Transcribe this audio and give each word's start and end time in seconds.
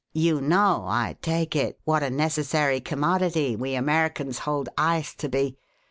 "You 0.15 0.41
know, 0.41 0.85
I 0.87 1.15
take 1.21 1.55
it, 1.55 1.79
what 1.83 2.01
a 2.01 2.09
necessary 2.09 2.79
commodity 2.81 3.55
we 3.55 3.75
Americans 3.75 4.39
hold 4.39 4.67
ice 4.75 5.13
to 5.13 5.29
be. 5.29 5.59